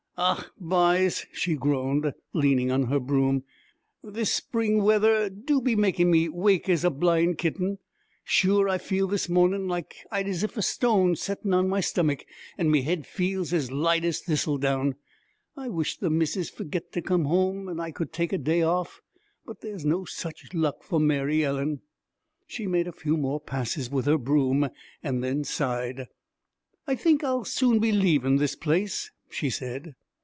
'Och, 0.17 0.51
byes!' 0.59 1.25
she 1.31 1.55
groaned, 1.55 2.13
leaning 2.31 2.69
on 2.71 2.83
her 2.89 2.99
broom. 2.99 3.43
'This 4.03 4.31
spring 4.31 4.83
weather 4.83 5.31
do 5.31 5.59
be 5.59 5.75
makin' 5.75 6.11
me 6.11 6.25
as 6.25 6.29
wake 6.31 6.69
as 6.69 6.83
a 6.83 6.91
blind 6.91 7.39
kitten! 7.39 7.79
Sure, 8.23 8.69
I 8.69 8.77
feel 8.77 9.07
this 9.07 9.27
mornin' 9.27 9.67
like 9.67 9.95
as 10.11 10.43
if 10.43 10.51
I'd 10.51 10.57
a 10.59 10.61
stone 10.61 11.15
settin' 11.15 11.55
on 11.55 11.67
my 11.67 11.79
stomach, 11.81 12.23
an' 12.55 12.69
me 12.69 12.83
head 12.83 13.07
feels 13.07 13.51
as 13.51 13.71
light 13.71 14.05
as 14.05 14.19
thistledown. 14.21 14.93
I 15.57 15.69
wisht 15.69 16.01
the 16.01 16.11
missus'd 16.11 16.53
fergit 16.53 16.91
to 16.91 17.01
come 17.01 17.25
home 17.25 17.67
an' 17.67 17.79
I 17.79 17.89
could 17.89 18.13
take 18.13 18.31
a 18.33 18.37
day 18.37 18.61
off 18.61 19.01
but 19.43 19.61
there's 19.61 19.85
no 19.85 20.05
such 20.05 20.53
luck 20.53 20.83
for 20.83 20.99
Mary 20.99 21.43
Ellen!' 21.43 21.81
She 22.45 22.67
made 22.67 22.87
a 22.87 22.91
few 22.91 23.17
more 23.17 23.39
passes 23.39 23.89
with 23.89 24.05
her 24.05 24.19
broom 24.19 24.69
and 25.01 25.23
then 25.23 25.43
sighed. 25.43 26.05
'I 26.85 26.95
think 26.97 27.23
I'll 27.23 27.43
soon 27.45 27.79
be 27.79 27.91
leavin' 27.91 28.35
this 28.35 28.55
place,' 28.55 29.09
she 29.27 29.49
said. 29.49 29.95